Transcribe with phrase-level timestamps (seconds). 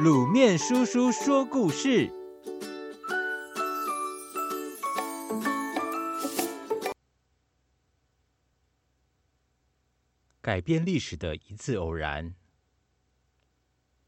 [0.00, 2.10] 卤面叔叔说故事：
[10.40, 12.34] 改变历史的一次偶然。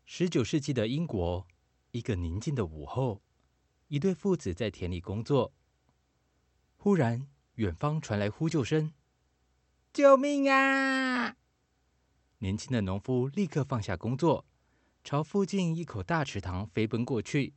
[0.06, 1.46] 十九世纪的英国，
[1.90, 3.22] 一个宁静的午后，
[3.88, 5.52] 一对父子在田里工作。
[6.76, 8.94] 忽然，远方传来呼救声
[9.92, 11.36] ：“救命啊！”
[12.40, 14.46] 年轻的农夫立刻放下工作，
[15.04, 17.52] 朝附近一口大池塘飞奔过去。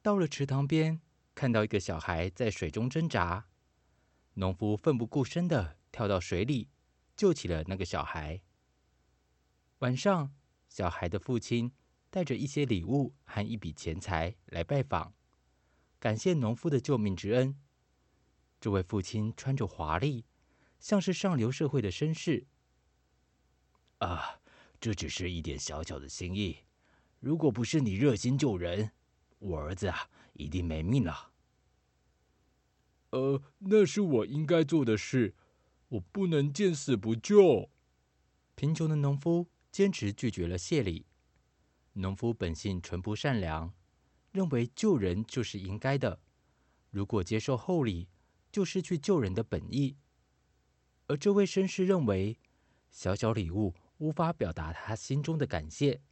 [0.00, 1.02] 到了池塘边，
[1.34, 3.48] 看到一个小孩在水中挣扎，
[4.32, 6.70] 农夫奋不顾身的跳到水里，
[7.14, 8.40] 救起了那个小孩。
[9.80, 10.34] 晚上，
[10.70, 11.70] 小孩的父亲
[12.08, 15.12] 带着一些礼物和一笔钱财来拜访，
[15.98, 17.60] 感谢农夫的救命之恩。
[18.58, 20.24] 这位父亲穿着华丽，
[20.80, 22.46] 像是上流社会的绅士。
[23.98, 24.40] 啊，
[24.80, 26.58] 这只是一点小小的心意。
[27.20, 28.90] 如果不是你热心救人，
[29.38, 31.32] 我儿子啊，一定没命了。
[33.10, 35.34] 呃，那是我应该做的事，
[35.88, 37.70] 我不能见死不救。
[38.54, 41.06] 贫穷的农夫坚持拒绝了谢礼。
[41.94, 43.72] 农夫本性淳朴善良，
[44.32, 46.20] 认为救人就是应该的。
[46.90, 48.08] 如果接受厚礼，
[48.52, 49.96] 就失去救人的本意。
[51.06, 52.38] 而这位绅士认为，
[52.90, 53.74] 小小礼物。
[53.98, 56.02] 无法表达他心中的感谢。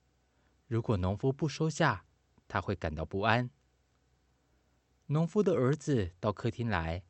[0.66, 2.06] 如果农夫不收下，
[2.48, 3.50] 他会感到不安。
[5.06, 7.04] 农夫的儿子到客厅来，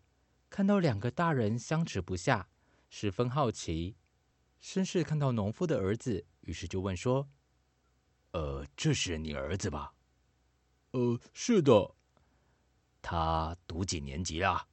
[0.50, 2.48] 看到两个大人相持不下，
[2.88, 3.96] 十分好奇。
[4.60, 7.28] 绅士看到农夫的儿子，于是就问说
[8.32, 9.94] ：“呃，这是你儿子吧
[10.90, 11.94] ？”“呃，是的。
[13.00, 14.68] ”“他读几年级了？”“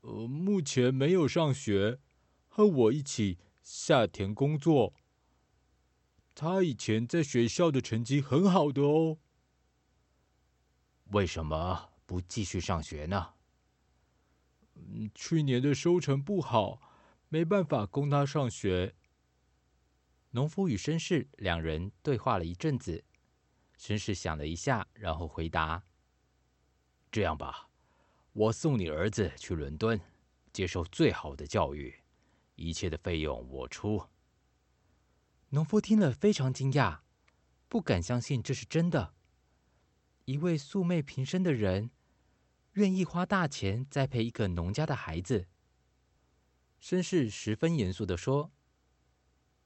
[0.00, 2.00] 呃，目前没有上学，
[2.48, 4.94] 和我一起。”下田工作，
[6.36, 9.18] 他以前在学校的成绩很好的哦。
[11.06, 13.34] 为什么不继续上学呢？
[14.74, 16.80] 嗯，去年的收成不好，
[17.28, 18.94] 没办法供他上学。
[20.30, 23.02] 农夫与绅士两人对话了一阵子，
[23.76, 25.82] 绅士想了一下，然后回答
[27.10, 27.68] ：“这样吧，
[28.32, 30.00] 我送你儿子去伦敦，
[30.52, 31.92] 接受最好的教育。”
[32.56, 34.08] 一切的费用我出。
[35.50, 36.98] 农夫听了非常惊讶，
[37.68, 39.14] 不敢相信这是真的。
[40.24, 41.90] 一位素昧平生的人，
[42.72, 45.46] 愿意花大钱栽培一个农家的孩子。
[46.82, 48.50] 绅士十分严肃地说：“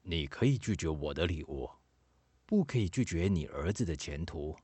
[0.03, 1.69] 你可以拒绝我的礼物，
[2.45, 4.57] 不可以拒绝你儿子的前途。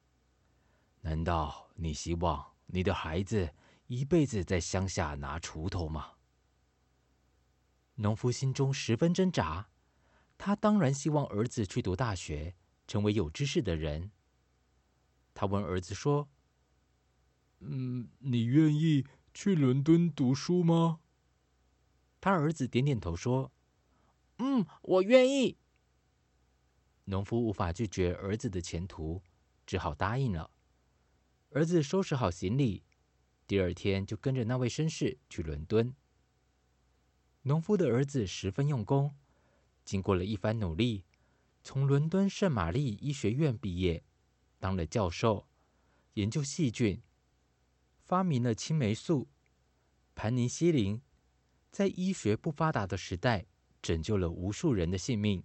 [1.01, 3.53] 难道你希望你的孩子
[3.87, 6.11] 一辈子在乡下拿锄头吗？”
[7.99, 9.69] 农夫心中十分挣扎，
[10.37, 12.55] 他当然希望儿子去读大学，
[12.87, 14.11] 成为有知识的人。
[15.33, 16.29] 他问儿子说
[17.59, 20.99] ：“嗯，你愿意去伦敦读书吗？”
[22.21, 23.51] 他儿子点点头说
[24.37, 25.57] ：“嗯，我愿意。”
[27.05, 29.23] 农夫无法拒绝儿子的前途，
[29.65, 30.51] 只好答应了。
[31.49, 32.83] 儿子收拾好行李，
[33.47, 35.95] 第二天就跟着那位绅士去伦敦。
[37.47, 39.15] 农夫的儿子十分用功，
[39.85, 41.05] 经过了一番努力，
[41.63, 44.03] 从伦敦圣玛丽医学院毕业，
[44.59, 45.47] 当了教授，
[46.15, 47.01] 研究细菌，
[48.03, 49.29] 发明了青霉素、
[50.13, 51.01] 盘尼西林，
[51.71, 53.45] 在医学不发达的时代，
[53.81, 55.41] 拯救了无数人的性命，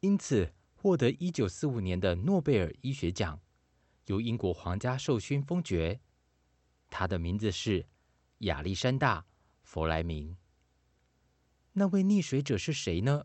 [0.00, 3.40] 因此获得一九四五年的诺贝尔医学奖，
[4.08, 6.00] 由英国皇家授勋封爵。
[6.90, 7.86] 他的名字是
[8.40, 9.22] 亚历山大·
[9.62, 10.36] 弗莱明。
[11.78, 13.24] 那位溺水者是谁呢？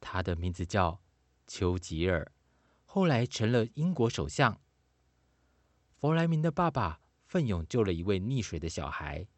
[0.00, 1.00] 他的名字叫
[1.46, 2.32] 丘吉尔，
[2.84, 4.60] 后来成了英国首相。
[5.94, 9.28] 弗莱明的爸爸奋勇救了一位溺水的小孩，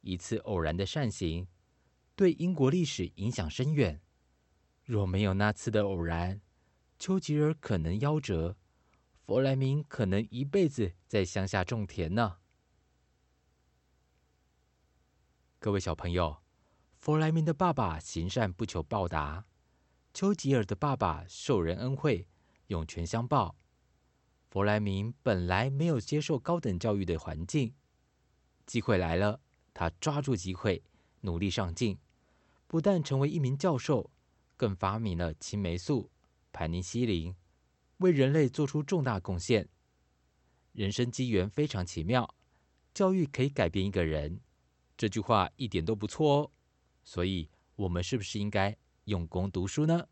[0.00, 1.46] 一次偶然的善行，
[2.16, 4.00] 对英国历史影响深远。
[4.82, 6.40] 若没有那次的偶然，
[6.98, 8.56] 丘吉尔可能夭折，
[9.24, 12.38] 弗莱明可能一辈子在乡下种田呢。
[15.60, 16.38] 各位小朋友。
[16.98, 19.46] 弗莱明的爸爸行善不求报答，
[20.12, 22.26] 丘吉尔的爸爸受人恩惠，
[22.66, 23.56] 涌泉相报。
[24.50, 27.72] 弗莱明本来没有接受高等教育的环境，
[28.66, 29.40] 机会来了，
[29.72, 30.82] 他抓住机会，
[31.20, 31.96] 努力上进，
[32.66, 34.10] 不但成为一名教授，
[34.56, 36.10] 更发明了青霉素、
[36.52, 37.32] 盘尼西林，
[37.98, 39.68] 为人类做出重大贡献。
[40.72, 42.34] 人生机缘非常奇妙，
[42.92, 44.40] 教育可以改变一个人，
[44.96, 46.50] 这句话一点都不错哦。
[47.08, 50.06] 所以，我们是不是应该用功读书呢？